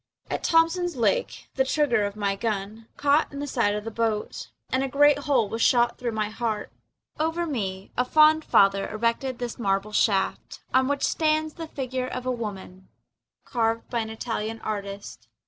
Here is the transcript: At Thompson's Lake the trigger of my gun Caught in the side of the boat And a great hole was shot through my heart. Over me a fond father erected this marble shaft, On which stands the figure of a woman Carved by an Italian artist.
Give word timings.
At 0.31 0.43
Thompson's 0.43 0.95
Lake 0.95 1.47
the 1.53 1.63
trigger 1.63 2.05
of 2.05 2.15
my 2.15 2.35
gun 2.35 2.87
Caught 2.97 3.33
in 3.33 3.37
the 3.39 3.45
side 3.45 3.75
of 3.75 3.83
the 3.83 3.91
boat 3.91 4.47
And 4.71 4.83
a 4.83 4.87
great 4.87 5.19
hole 5.29 5.47
was 5.47 5.61
shot 5.61 5.99
through 5.99 6.13
my 6.13 6.29
heart. 6.29 6.71
Over 7.19 7.45
me 7.45 7.91
a 7.95 8.03
fond 8.03 8.43
father 8.43 8.89
erected 8.89 9.37
this 9.37 9.59
marble 9.59 9.91
shaft, 9.91 10.63
On 10.73 10.87
which 10.87 11.03
stands 11.03 11.53
the 11.53 11.67
figure 11.67 12.07
of 12.07 12.25
a 12.25 12.31
woman 12.31 12.87
Carved 13.45 13.91
by 13.91 13.99
an 13.99 14.09
Italian 14.09 14.59
artist. 14.61 15.27